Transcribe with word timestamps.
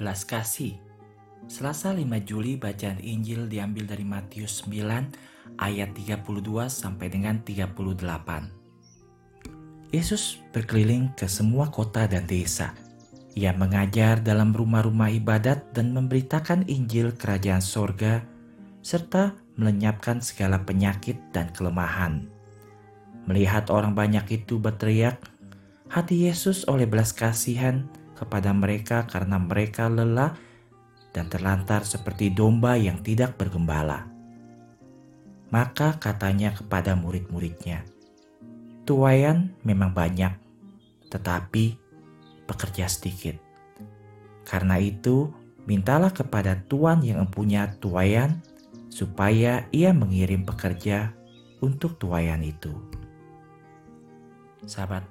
Belas 0.00 0.24
kasih. 0.24 0.80
Selasa 1.44 1.92
5 1.92 2.08
Juli 2.24 2.56
bacaan 2.56 2.96
Injil 3.04 3.52
diambil 3.52 3.84
dari 3.84 4.00
Matius 4.00 4.64
9 4.64 5.60
ayat 5.60 5.92
32 5.92 6.24
sampai 6.72 7.12
dengan 7.12 7.36
38. 7.44 9.92
Yesus 9.92 10.40
berkeliling 10.56 11.12
ke 11.12 11.28
semua 11.28 11.68
kota 11.68 12.08
dan 12.08 12.24
desa. 12.24 12.72
Ia 13.36 13.52
mengajar 13.52 14.24
dalam 14.24 14.56
rumah-rumah 14.56 15.12
ibadat 15.12 15.76
dan 15.76 15.92
memberitakan 15.92 16.64
Injil 16.64 17.12
kerajaan 17.12 17.60
sorga 17.60 18.24
serta 18.80 19.36
melenyapkan 19.60 20.24
segala 20.24 20.64
penyakit 20.64 21.20
dan 21.28 21.52
kelemahan. 21.52 22.24
Melihat 23.28 23.68
orang 23.68 23.92
banyak 23.92 24.24
itu 24.32 24.56
berteriak, 24.56 25.20
hati 25.92 26.24
Yesus 26.24 26.64
oleh 26.64 26.88
belas 26.88 27.12
kasihan 27.12 27.84
kepada 28.20 28.52
mereka 28.52 29.08
karena 29.08 29.40
mereka 29.40 29.88
lelah 29.88 30.36
dan 31.16 31.32
terlantar 31.32 31.88
seperti 31.88 32.28
domba 32.30 32.76
yang 32.76 33.00
tidak 33.00 33.40
bergembala. 33.40 34.06
Maka 35.50 35.98
katanya 35.98 36.54
kepada 36.54 36.94
murid-muridnya, 36.94 37.82
Tuayan 38.86 39.54
memang 39.62 39.94
banyak, 39.94 40.34
tetapi 41.10 41.78
pekerja 42.46 42.90
sedikit. 42.90 43.38
Karena 44.42 44.82
itu, 44.82 45.30
mintalah 45.66 46.10
kepada 46.10 46.58
Tuhan 46.66 47.06
yang 47.06 47.22
mempunyai 47.22 47.78
tuayan, 47.78 48.42
supaya 48.90 49.70
ia 49.70 49.94
mengirim 49.94 50.42
pekerja 50.42 51.14
untuk 51.62 52.02
tuayan 52.02 52.42
itu. 52.42 52.74
Sahabat, 54.66 55.06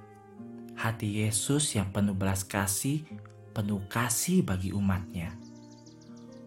hati 0.79 1.27
Yesus 1.27 1.75
yang 1.75 1.91
penuh 1.91 2.15
belas 2.15 2.47
kasih, 2.47 3.03
penuh 3.51 3.83
kasih 3.91 4.47
bagi 4.47 4.71
umatnya. 4.71 5.35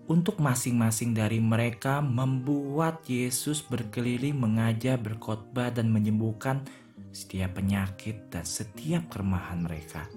Untuk 0.08 0.40
masing-masing 0.40 1.12
dari 1.12 1.36
mereka 1.36 2.00
membuat 2.00 3.04
Yesus 3.04 3.60
berkeliling 3.60 4.34
mengajar, 4.34 4.96
berkhotbah 4.96 5.68
dan 5.68 5.92
menyembuhkan 5.92 6.64
setiap 7.12 7.60
penyakit 7.60 8.32
dan 8.32 8.48
setiap 8.48 9.12
kelemahan 9.12 9.68
mereka. 9.68 10.08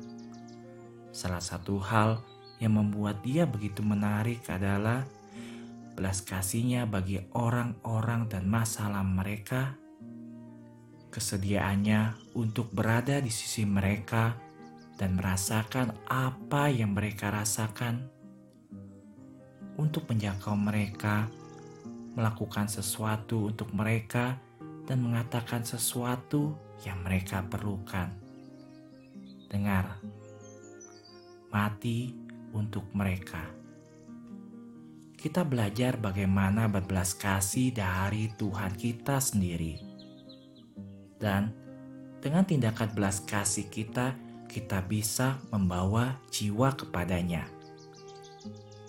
Salah 1.12 1.44
satu 1.44 1.76
hal 1.84 2.24
yang 2.64 2.80
membuat 2.80 3.20
dia 3.20 3.44
begitu 3.44 3.84
menarik 3.84 4.48
adalah 4.48 5.04
belas 5.96 6.24
kasihnya 6.24 6.88
bagi 6.88 7.20
orang-orang 7.36 8.32
dan 8.32 8.48
masalah 8.48 9.04
mereka 9.04 9.76
kesediaannya 11.16 12.36
untuk 12.36 12.76
berada 12.76 13.24
di 13.24 13.32
sisi 13.32 13.64
mereka 13.64 14.36
dan 15.00 15.16
merasakan 15.16 15.96
apa 16.12 16.68
yang 16.68 16.92
mereka 16.92 17.32
rasakan, 17.32 18.04
untuk 19.80 20.12
menjangkau 20.12 20.60
mereka, 20.60 21.32
melakukan 22.20 22.68
sesuatu 22.68 23.48
untuk 23.48 23.72
mereka, 23.72 24.36
dan 24.84 25.00
mengatakan 25.00 25.64
sesuatu 25.64 26.52
yang 26.84 27.00
mereka 27.00 27.48
perlukan. 27.48 28.12
Dengar, 29.48 30.04
mati 31.48 32.12
untuk 32.52 32.92
mereka. 32.92 33.40
Kita 35.16 35.48
belajar 35.48 35.96
bagaimana 35.96 36.68
berbelas 36.68 37.16
kasih 37.16 37.72
dari 37.72 38.32
Tuhan 38.36 38.76
kita 38.76 39.18
sendiri 39.18 39.95
dan 41.22 41.54
dengan 42.20 42.42
tindakan 42.42 42.90
belas 42.98 43.22
kasih 43.22 43.70
kita, 43.70 44.18
kita 44.50 44.82
bisa 44.82 45.38
membawa 45.54 46.18
jiwa 46.34 46.74
kepadanya. 46.74 47.46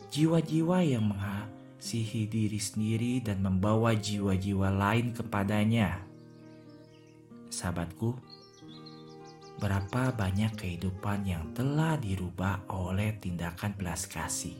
Jiwa-jiwa 0.09 0.81
yang 0.81 1.13
mengasihi 1.13 2.25
diri 2.25 2.57
sendiri 2.57 3.21
dan 3.21 3.45
membawa 3.45 3.93
jiwa-jiwa 3.93 4.73
lain 4.73 5.13
kepadanya. 5.13 6.01
Sahabatku, 7.53 8.17
berapa 9.61 10.17
banyak 10.17 10.57
kehidupan 10.57 11.29
yang 11.29 11.53
telah 11.53 12.01
dirubah 12.01 12.65
oleh 12.73 13.17
tindakan 13.21 13.77
belas 13.77 14.09
kasih. 14.09 14.57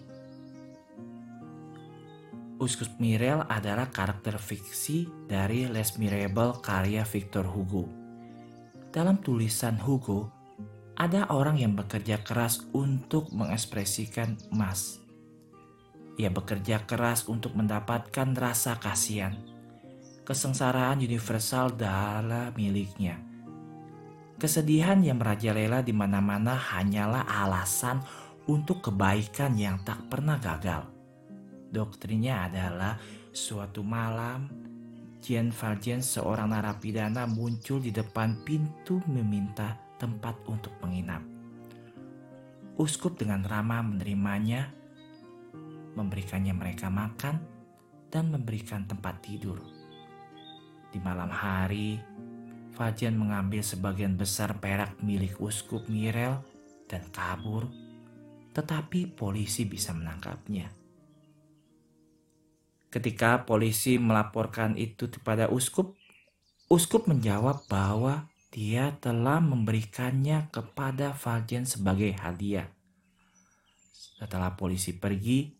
Uskup 2.57 2.97
Mirel 2.97 3.45
adalah 3.53 3.93
karakter 3.93 4.41
fiksi 4.41 5.05
dari 5.29 5.69
Les 5.69 5.93
Miserables 6.01 6.65
karya 6.65 7.05
Victor 7.05 7.45
Hugo. 7.45 7.85
Dalam 8.89 9.21
tulisan 9.21 9.77
Hugo, 9.77 10.33
ada 10.97 11.29
orang 11.29 11.61
yang 11.61 11.77
bekerja 11.77 12.25
keras 12.25 12.65
untuk 12.73 13.29
mengekspresikan 13.29 14.41
emas. 14.57 15.05
Ia 16.17 16.33
bekerja 16.33 16.89
keras 16.89 17.29
untuk 17.29 17.53
mendapatkan 17.53 18.33
rasa 18.33 18.81
kasihan, 18.81 19.37
kesengsaraan 20.25 21.05
universal 21.05 21.77
dalam 21.77 22.57
miliknya. 22.57 23.21
Kesedihan 24.41 25.05
yang 25.05 25.21
merajalela 25.21 25.85
di 25.85 25.93
mana-mana 25.93 26.57
hanyalah 26.57 27.29
alasan 27.29 28.01
untuk 28.49 28.81
kebaikan 28.81 29.61
yang 29.61 29.77
tak 29.85 30.09
pernah 30.09 30.41
gagal 30.41 30.96
Doktrinnya 31.77 32.49
adalah 32.49 32.97
suatu 33.37 33.85
malam 33.85 34.49
Jean 35.21 35.53
Valjean 35.53 36.01
seorang 36.01 36.57
narapidana 36.57 37.29
muncul 37.29 37.85
di 37.85 37.93
depan 37.93 38.41
pintu 38.49 39.05
meminta 39.05 39.77
tempat 40.01 40.41
untuk 40.49 40.73
menginap. 40.81 41.21
Uskup 42.81 43.21
dengan 43.21 43.45
ramah 43.45 43.85
menerimanya, 43.85 44.73
memberikannya 46.01 46.57
mereka 46.57 46.89
makan, 46.89 47.45
dan 48.09 48.33
memberikan 48.33 48.89
tempat 48.89 49.21
tidur. 49.21 49.61
Di 50.89 50.97
malam 50.97 51.29
hari, 51.29 52.01
Valjean 52.73 53.21
mengambil 53.21 53.61
sebagian 53.61 54.17
besar 54.17 54.57
perak 54.65 54.97
milik 55.05 55.37
Uskup 55.45 55.93
Mirel 55.93 56.41
dan 56.89 57.05
kabur, 57.13 57.69
tetapi 58.57 59.13
polisi 59.13 59.69
bisa 59.69 59.93
menangkapnya. 59.93 60.86
Ketika 62.89 63.45
polisi 63.45 63.99
melaporkan 63.99 64.79
itu 64.79 65.11
kepada 65.11 65.51
uskup, 65.51 65.99
uskup 66.71 67.11
menjawab 67.11 67.67
bahwa 67.67 68.31
dia 68.55 68.97
telah 69.03 69.43
memberikannya 69.43 70.49
kepada 70.49 71.13
Valjen 71.13 71.69
sebagai 71.69 72.15
hadiah. 72.17 72.73
Setelah 74.17 74.57
polisi 74.57 74.97
pergi, 74.97 75.53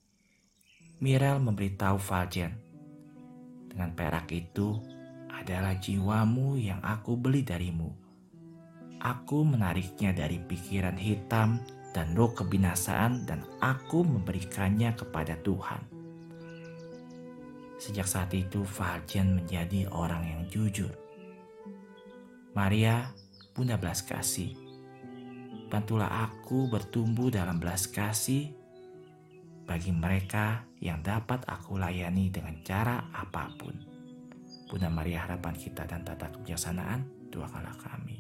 Mirel 1.05 1.45
memberitahu 1.45 2.01
Valjen, 2.01 2.57
dengan 3.69 3.93
perak 3.93 4.33
itu 4.33 4.81
adalah 5.29 5.77
jiwamu 5.77 6.57
yang 6.57 6.81
aku 6.81 7.21
beli 7.21 7.45
darimu. 7.45 7.93
Aku 9.05 9.45
menariknya 9.45 10.17
dari 10.17 10.41
pikiran 10.41 10.97
hitam 10.97 11.61
dan 11.93 12.17
roh 12.17 12.33
kebinasaan 12.33 13.29
dan 13.29 13.45
aku 13.61 14.09
memberikannya 14.09 14.97
kepada 14.97 15.37
Tuhan. 15.45 15.96
Sejak 17.77 18.09
saat 18.09 18.33
itu 18.33 18.65
Valjen 18.65 19.45
menjadi 19.45 19.85
orang 19.93 20.25
yang 20.25 20.43
jujur. 20.49 20.93
Maria, 22.57 23.13
Bunda 23.53 23.77
belas 23.77 24.01
kasih. 24.05 24.57
Bantulah 25.69 26.29
aku 26.29 26.73
bertumbuh 26.73 27.29
dalam 27.29 27.61
belas 27.61 27.89
kasih 27.89 28.53
bagi 29.67 29.91
mereka 29.93 30.65
yang 30.81 31.03
dapat 31.03 31.43
aku 31.45 31.77
layani 31.77 32.33
dengan 32.33 32.57
cara 32.65 33.13
apa 33.13 33.53
pun. 33.61 33.77
Bunda 34.73 34.89
Maria 34.89 35.29
harapan 35.29 35.53
kita 35.53 35.85
dan 35.85 36.01
tata 36.01 36.33
kebijaksanaan, 36.33 37.29
doakanlah 37.29 37.77
kami. 37.77 38.16